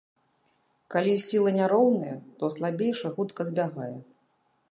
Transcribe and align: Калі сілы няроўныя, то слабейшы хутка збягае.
Калі 0.95 1.11
сілы 1.25 1.49
няроўныя, 1.59 2.15
то 2.41 2.45
слабейшы 2.57 3.07
хутка 3.19 3.41
збягае. 3.51 3.93